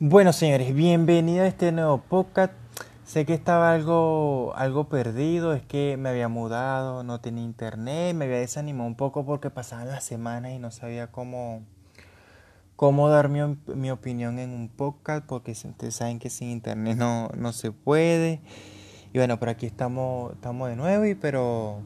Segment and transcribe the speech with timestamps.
[0.00, 2.52] Bueno, señores, bienvenido a este nuevo podcast.
[3.04, 8.26] Sé que estaba algo, algo perdido, es que me había mudado, no tenía internet, me
[8.26, 11.64] había desanimado un poco porque pasaban las semanas y no sabía cómo,
[12.76, 13.40] cómo dar mi,
[13.74, 18.40] mi opinión en un podcast, porque ustedes saben que sin internet no, no se puede.
[19.12, 21.82] Y bueno, por aquí estamos, estamos de nuevo, y pero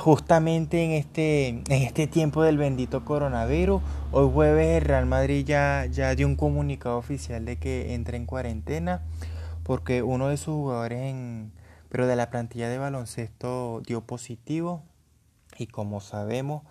[0.00, 3.82] justamente en este, en este tiempo del bendito coronavirus.
[4.12, 8.26] Hoy jueves el Real Madrid ya, ya dio un comunicado oficial de que entra en
[8.26, 9.02] cuarentena
[9.68, 11.52] porque uno de sus jugadores en,
[11.90, 14.82] pero de la plantilla de baloncesto dio positivo
[15.58, 16.62] y como sabemos,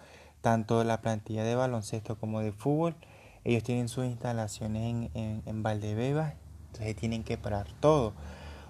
[0.42, 2.96] tanto la plantilla de baloncesto como de fútbol,
[3.44, 6.34] ellos tienen sus instalaciones en, en, en Valdebebas,
[6.72, 8.14] entonces tienen que parar todo.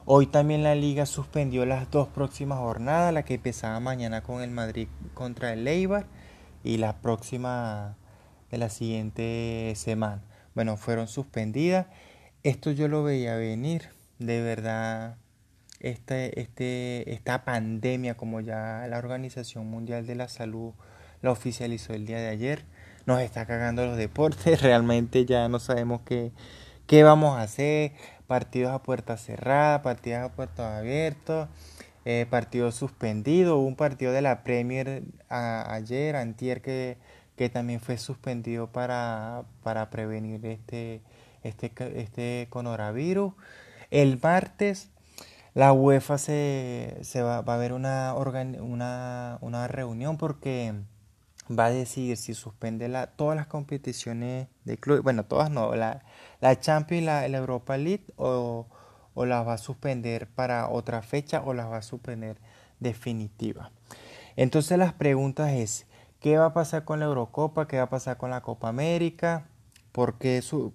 [0.10, 4.52] Hoy también la liga suspendió las dos próximas jornadas, la que empezaba mañana con el
[4.52, 6.06] Madrid contra el Eibar
[6.64, 7.98] y la próxima
[8.50, 10.22] de la siguiente semana.
[10.56, 11.88] Bueno, fueron suspendidas.
[12.44, 15.18] Esto yo lo veía venir, de verdad.
[15.82, 20.72] Este, este, esta pandemia, como ya la Organización Mundial de la Salud
[21.22, 22.64] la oficializó el día de ayer,
[23.06, 24.62] nos está cagando los deportes.
[24.62, 26.32] Realmente ya no sabemos qué,
[26.88, 27.92] qué vamos a hacer
[28.28, 31.50] partidos a puerta cerrada, partidos a puerta abiertos,
[32.06, 33.60] eh, partidos suspendidos.
[33.60, 36.98] Un partido de la Premier ayer, antier, que,
[37.36, 41.02] que también fue suspendido para, para prevenir este,
[41.44, 41.72] este,
[42.02, 43.34] este coronavirus.
[43.92, 44.90] El martes
[45.54, 50.74] la UEFA se, se va, va, a haber una, una, una reunión porque
[51.50, 54.50] va a decidir si suspende la, todas las competiciones
[55.04, 56.04] bueno, todas no, la,
[56.42, 58.68] la Champions y la, Europa League o,
[59.14, 62.38] o las va a suspender para otra fecha o las va a suspender
[62.80, 63.72] definitiva.
[64.36, 65.88] Entonces las preguntas es,
[66.20, 67.68] ¿qué va a pasar con la Eurocopa?
[67.68, 69.48] ¿Qué va a pasar con la Copa América?
[69.92, 70.74] ¿Por qué, su,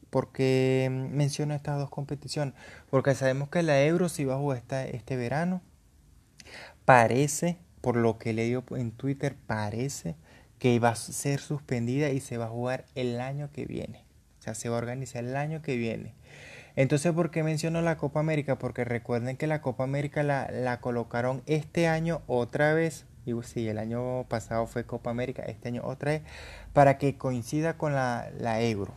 [0.90, 2.54] menciono estas dos competiciones?
[2.90, 5.62] Porque sabemos que la Euro se va a jugar este verano.
[6.84, 10.16] Parece, por lo que leí en Twitter, parece
[10.62, 14.04] que va a ser suspendida y se va a jugar el año que viene.
[14.38, 16.14] O sea, se va a organizar el año que viene.
[16.76, 18.60] Entonces, ¿por qué menciono la Copa América?
[18.60, 23.06] Porque recuerden que la Copa América la, colocaron este año otra vez.
[23.26, 26.22] Digo, sí, el año pasado fue Copa América, este año otra vez,
[26.72, 28.94] para que coincida con la, la Euro.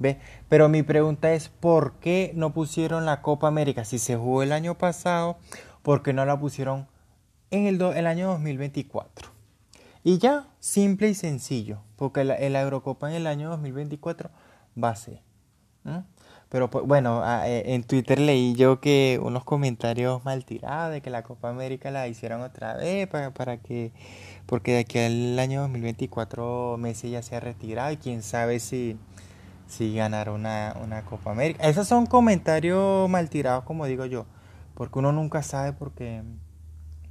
[0.00, 0.18] ¿Ve?
[0.48, 3.84] Pero mi pregunta es, ¿por qué no pusieron la Copa América?
[3.84, 5.38] Si se jugó el año pasado,
[5.82, 6.88] ¿por qué no la pusieron
[7.52, 9.37] en el, do, el año 2024?
[10.08, 14.30] Y ya, simple y sencillo, porque la, Eurocopa en el año 2024
[14.82, 15.20] va a ser.
[16.48, 21.10] Pero pues, bueno, eh, en Twitter leí yo que unos comentarios mal tirados de que
[21.10, 23.92] la Copa América la hicieron otra vez para, para que,
[24.46, 28.96] porque de aquí al año 2024 Messi ya se ha retirado y quién sabe si,
[29.66, 31.68] si ganará una, una Copa América.
[31.68, 34.24] Esos son comentarios mal tirados, como digo yo,
[34.72, 36.22] porque uno nunca sabe porque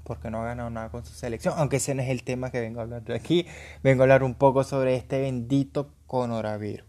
[0.07, 2.61] porque no ha ganado nada con su selección, aunque ese no es el tema que
[2.61, 3.45] vengo a hablar de aquí,
[3.83, 6.87] vengo a hablar un poco sobre este bendito coronavirus.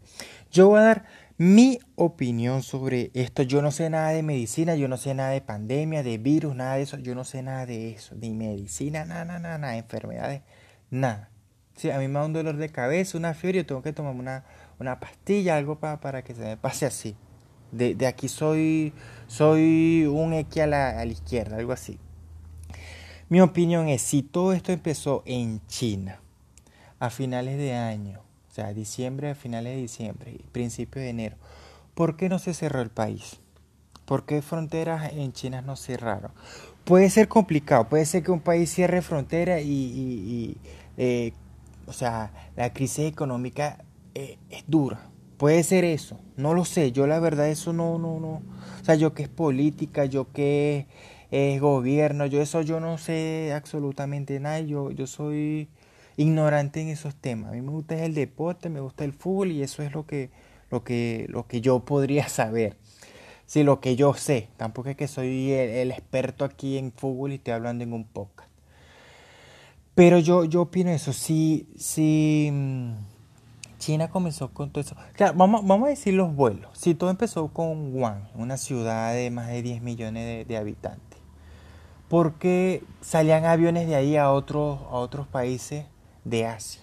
[0.53, 1.05] Yo voy a dar
[1.37, 5.41] mi opinión sobre esto, yo no sé nada de medicina, yo no sé nada de
[5.41, 9.25] pandemia, de virus, nada de eso, yo no sé nada de eso, ni medicina, nada,
[9.25, 10.43] nada, nada, enfermedades,
[10.89, 11.31] nada.
[11.75, 14.15] Si a mí me da un dolor de cabeza, una fiebre, yo tengo que tomar
[14.15, 14.45] una,
[14.79, 17.17] una pastilla, algo para, para que se me pase así.
[17.73, 18.93] De, de aquí soy,
[19.27, 21.99] soy un X a a la izquierda, algo así.
[23.31, 26.21] Mi opinión es, si todo esto empezó en China
[26.99, 31.37] a finales de año, o sea, diciembre a finales de diciembre, principio de enero,
[31.94, 33.38] ¿por qué no se cerró el país?
[34.06, 36.33] ¿Por qué fronteras en China no cerraron?
[36.84, 40.56] Puede ser complicado, puede ser que un país cierre frontera y,
[40.97, 41.34] eh,
[41.87, 43.84] o sea, la crisis económica
[44.15, 45.03] eh, es dura.
[45.37, 48.41] Puede ser eso, no lo sé, yo la verdad eso no, no, no,
[48.81, 50.87] o sea, yo que es política, yo que es
[51.31, 55.69] gobierno, yo eso yo no sé absolutamente nada, yo, yo soy
[56.16, 57.50] ignorante en esos temas.
[57.50, 60.31] A mí me gusta el deporte, me gusta el fútbol y eso es lo que,
[60.71, 62.76] lo que, lo que yo podría saber.
[63.47, 64.49] Sí, lo que yo sé.
[64.58, 68.50] Tampoco es que soy el, experto aquí en fútbol y estoy hablando en un podcast.
[69.94, 71.12] Pero yo, yo opino eso.
[71.12, 72.93] Si, si mm,
[73.79, 74.97] China comenzó con todo eso.
[75.14, 76.79] Claro, vamos, vamos a decir los vuelos.
[76.79, 81.07] Si todo empezó con Wuhan, una ciudad de más de 10 millones de habitantes
[82.08, 85.84] porque salían aviones de ahí a otros, a otros países
[86.25, 86.82] de Asia.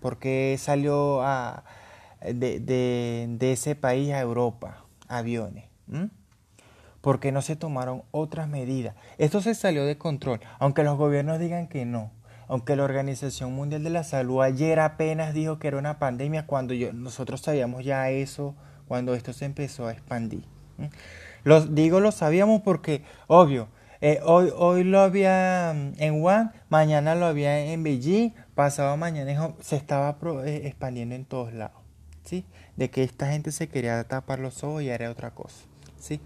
[0.00, 1.64] Porque salió a,
[2.20, 5.64] de, de, ese país a Europa aviones.
[7.00, 8.96] Porque no se tomaron otras medidas.
[9.18, 12.10] Esto se salió de control, aunque los gobiernos digan que no.
[12.48, 16.74] Aunque la Organización Mundial de la Salud ayer apenas dijo que era una pandemia cuando
[16.74, 18.54] yo, nosotros sabíamos ya eso
[18.86, 20.44] cuando esto se empezó a expandir.
[21.42, 23.68] Los, digo lo sabíamos porque, obvio,
[24.08, 29.54] eh, hoy, hoy lo había mm, en Wuhan, mañana lo había en Beijing, pasado mañana
[29.58, 31.82] se estaba eh, expandiendo en todos lados.
[32.22, 32.44] ¿sí?
[32.76, 35.56] De que esta gente se quería tapar los ojos y era otra cosa.
[35.98, 36.20] ¿sí?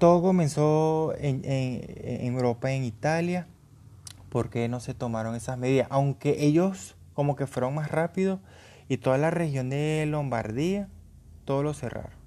[0.00, 3.46] Todo comenzó en, en Europa, en Italia,
[4.28, 5.86] porque no se tomaron esas medidas.
[5.90, 8.40] Aunque ellos como que fueron más rápidos
[8.88, 10.88] y toda la región de Lombardía,
[11.44, 12.18] todo lo cerraron.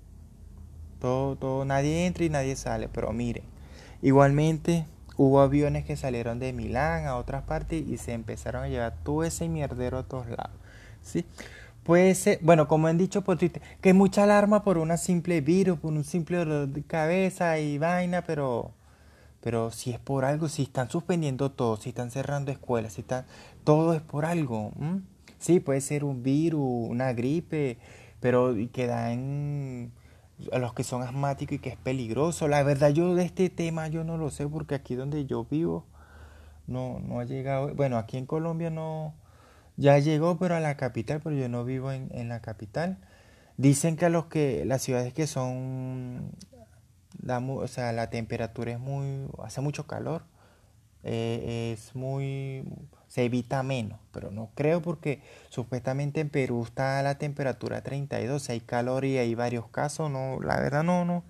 [1.01, 3.43] Todo, todo, nadie entra y nadie sale, pero miren,
[4.01, 4.85] igualmente
[5.17, 9.23] hubo aviones que salieron de Milán a otras partes y se empezaron a llevar todo
[9.23, 10.55] ese mierdero a todos lados.
[11.01, 11.25] ¿sí?
[11.83, 15.79] Puede ser, bueno, como han dicho por Twitter, que mucha alarma por una simple virus,
[15.79, 18.73] por un simple dolor de cabeza y vaina, pero,
[19.41, 23.25] pero si es por algo, si están suspendiendo todo, si están cerrando escuelas, si están,
[23.63, 24.73] todo es por algo.
[25.39, 27.77] Sí, puede ser un virus, una gripe,
[28.19, 29.91] pero que da en
[30.51, 32.47] a los que son asmáticos y que es peligroso.
[32.47, 35.85] La verdad yo de este tema yo no lo sé porque aquí donde yo vivo
[36.67, 37.73] no, no ha llegado.
[37.73, 39.15] Bueno, aquí en Colombia no,
[39.77, 42.97] ya llegó, pero a la capital, pero yo no vivo en, en la capital.
[43.57, 46.31] Dicen que a los que las ciudades que son,
[47.23, 50.23] la, o sea, la temperatura es muy, hace mucho calor,
[51.03, 52.63] eh, es muy,
[53.07, 58.59] se evita menos, pero no creo porque supuestamente en Perú está la temperatura 32, hay
[58.59, 61.23] calor y hay varios casos, no, la verdad no, no,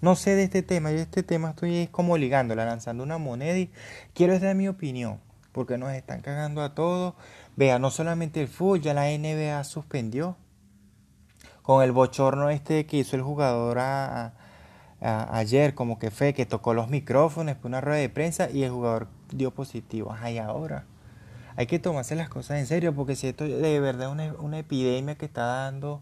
[0.00, 3.70] no sé de este tema, yo este tema estoy como ligándola, lanzando una moneda y
[4.14, 5.20] quiero dar mi opinión,
[5.52, 7.14] porque nos están cagando a todos
[7.54, 10.36] Vea, no solamente el fútbol, ya la NBA suspendió.
[11.62, 13.78] Con el bochorno este que hizo el jugador
[15.00, 18.70] ayer, como que fue, que tocó los micrófonos, fue una rueda de prensa y el
[18.70, 20.16] jugador dio positivo.
[20.18, 20.86] Ay, ahora.
[21.56, 25.16] Hay que tomarse las cosas en serio, porque si esto de verdad es una, epidemia
[25.16, 26.00] que está dando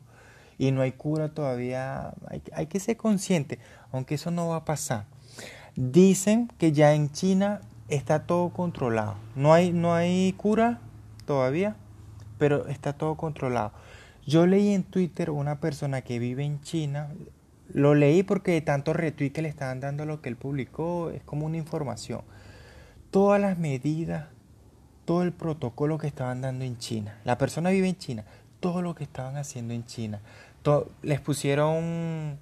[0.58, 2.12] y no hay cura todavía,
[2.52, 3.58] hay, que ser consciente,
[3.92, 5.06] aunque eso no va a pasar.
[5.76, 9.16] Dicen que ya en China está todo controlado.
[9.34, 10.80] No hay, no hay cura,
[11.26, 11.76] todavía,
[12.38, 13.72] pero está todo controlado.
[14.26, 17.08] Yo leí en Twitter una persona que vive en China,
[17.72, 21.22] lo leí porque de tantos retweets que le estaban dando lo que él publicó, es
[21.22, 22.22] como una información.
[23.10, 24.26] Todas las medidas,
[25.10, 27.18] todo el protocolo que estaban dando en China.
[27.24, 28.24] La persona vive en China,
[28.60, 30.20] todo lo que estaban haciendo en China.
[31.02, 32.38] les pusieron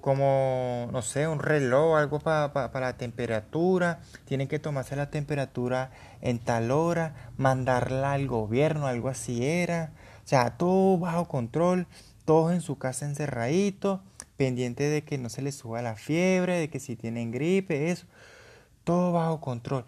[0.00, 6.40] como, no sé, un reloj, algo para la temperatura, tienen que tomarse la temperatura en
[6.40, 9.92] tal hora, mandarla al gobierno, algo así era.
[10.24, 11.86] O sea, todo bajo control,
[12.24, 14.00] todos en su casa encerraditos,
[14.36, 18.06] pendiente de que no se les suba la fiebre, de que si tienen gripe, eso,
[18.82, 19.84] todo bajo control.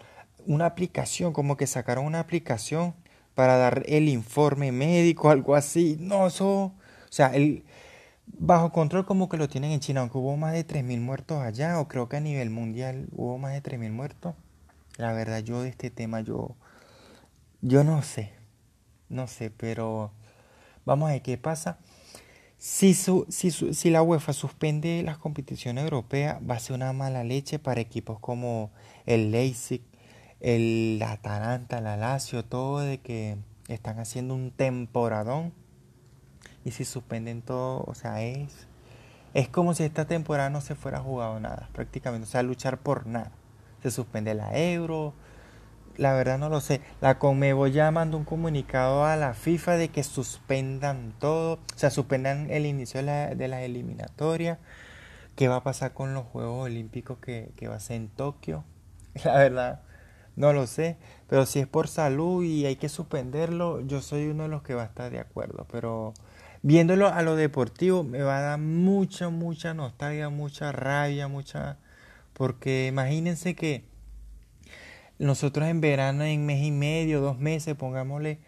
[0.47, 2.95] Una aplicación, como que sacaron una aplicación
[3.35, 5.97] para dar el informe médico, algo así.
[6.01, 6.73] No, eso, o
[7.11, 7.65] sea, el
[8.27, 11.81] bajo control como que lo tienen en China, aunque hubo más de 3.000 muertos allá,
[11.81, 14.35] o creo que a nivel mundial hubo más de 3.000 muertos.
[14.97, 16.55] La verdad yo de este tema yo,
[17.63, 18.33] yo no sé,
[19.09, 20.13] no sé, pero
[20.85, 21.79] vamos a ver qué pasa.
[22.59, 27.25] Si, su, si, si la UEFA suspende las competiciones europeas, va a ser una mala
[27.25, 28.71] leche para equipos como
[29.05, 29.83] el Leipzig,
[30.45, 33.39] el Atalanta, la Lazio, todo de que
[33.69, 35.55] están haciendo un temporadón
[36.67, 38.67] y si suspenden todo, o sea, es,
[39.33, 43.07] es como si esta temporada no se fuera jugado nada, prácticamente, o sea, luchar por
[43.07, 43.33] nada.
[43.83, 45.15] Se suspende la euro,
[45.97, 46.83] la verdad no lo sé.
[47.01, 51.89] La Conmebol ya mandó un comunicado a la FIFA de que suspendan todo, o sea,
[51.89, 54.59] suspendan el inicio de la, de la eliminatoria.
[55.37, 58.65] ¿Qué va a pasar con los Juegos Olímpicos que, que va a ser en Tokio?
[59.25, 59.81] La verdad,
[60.37, 60.97] no lo sé.
[61.29, 64.75] Pero si es por salud y hay que suspenderlo, yo soy uno de los que
[64.75, 65.67] va a estar de acuerdo.
[65.71, 66.15] Pero
[66.63, 71.79] viéndolo a lo deportivo me va a dar mucha, mucha nostalgia, mucha rabia, mucha...
[72.35, 73.85] Porque imagínense que
[75.19, 78.41] nosotros en verano, en mes y medio, dos meses, pongámosle,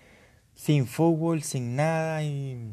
[0.55, 2.73] sin fútbol, sin nada, y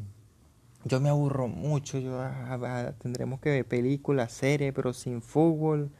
[0.84, 5.90] yo me aburro mucho, yo ah, ah, tendremos que ver películas, series, pero sin fútbol.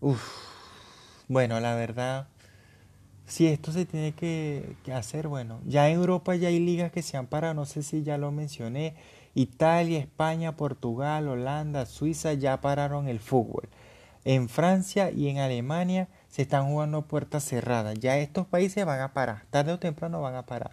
[0.00, 0.51] Uf.
[1.28, 2.26] Bueno, la verdad,
[3.26, 7.16] si esto se tiene que, hacer, bueno, ya en Europa ya hay ligas que se
[7.16, 8.94] han parado, no sé si ya lo mencioné,
[9.34, 13.68] Italia, España, Portugal, Holanda, Suiza ya pararon el fútbol.
[14.24, 17.98] En Francia y en Alemania se están jugando puertas cerradas.
[17.98, 20.72] Ya estos países van a parar, tarde o temprano van a parar.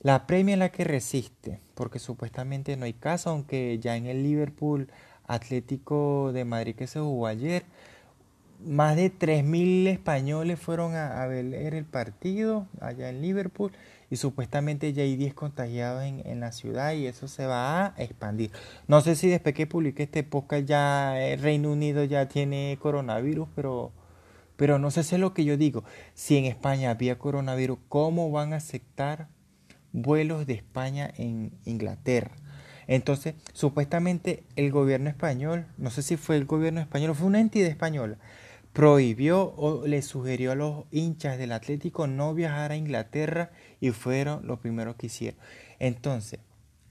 [0.00, 4.22] La premia es la que resiste, porque supuestamente no hay caso, aunque ya en el
[4.22, 4.88] Liverpool
[5.26, 7.64] Atlético de Madrid que se jugó ayer,
[8.64, 13.72] más de 3.000 españoles fueron a, ver el partido allá en Liverpool
[14.10, 17.94] y supuestamente ya hay 10 contagiados en, en, la ciudad y eso se va a
[17.96, 18.50] expandir.
[18.86, 23.48] No sé si después que publique este podcast ya el Reino Unido ya tiene coronavirus,
[23.54, 23.92] pero,
[24.56, 25.84] pero no sé si es lo que yo digo.
[26.14, 29.28] Si en España había coronavirus, ¿cómo van a aceptar
[29.92, 32.32] vuelos de España en Inglaterra?
[32.86, 37.68] Entonces, supuestamente el gobierno español, no sé si fue el gobierno español, fue una entidad
[37.68, 38.18] española,
[38.72, 43.50] prohibió o le sugirió a los hinchas del Atlético no viajar a Inglaterra
[43.80, 45.38] y fueron los primeros que hicieron.
[45.78, 46.40] Entonces,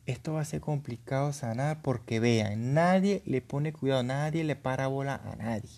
[0.05, 4.87] esto va a ser complicado sanar porque vean, nadie le pone cuidado, nadie le para
[4.87, 5.69] bola a nadie.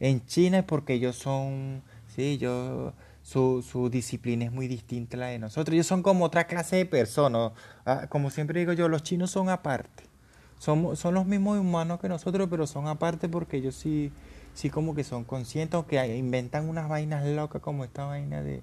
[0.00, 1.82] En China es porque ellos son,
[2.14, 5.74] sí, yo, su, su disciplina es muy distinta a la de nosotros.
[5.74, 7.52] Ellos son como otra clase de personas.
[7.84, 10.04] Ah, como siempre digo yo, los chinos son aparte.
[10.58, 14.10] Son, son los mismos humanos que nosotros, pero son aparte porque ellos sí
[14.54, 18.62] sí como que son conscientes, que inventan unas vainas locas como esta vaina de,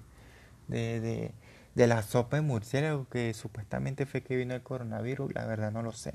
[0.68, 1.32] de,
[1.74, 5.82] de, la sopa de murciélago que supuestamente fue que vino el coronavirus, la verdad no
[5.82, 6.14] lo sé.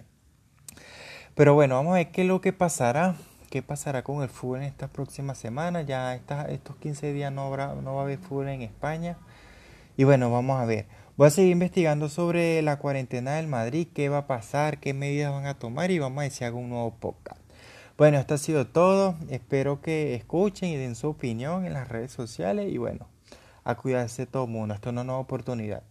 [1.36, 3.15] Pero bueno, vamos a ver qué es lo que pasará,
[3.50, 7.74] qué pasará con el fútbol en estas próximas semanas, ya estos 15 días no, habrá,
[7.75, 9.18] no va a haber fútbol en España.
[9.98, 10.86] Y bueno, vamos a ver.
[11.15, 15.32] Voy a seguir investigando sobre la cuarentena del Madrid, qué va a pasar, qué medidas
[15.32, 17.42] van a tomar y vamos a ver si hago un nuevo podcast.
[18.03, 19.15] Bueno, esto ha sido todo.
[19.29, 23.07] Espero que escuchen y den su opinión en las redes sociales y bueno,
[23.63, 24.74] a cuidarse todo el mundo.
[24.74, 25.83] Hasta una nueva oportunidad.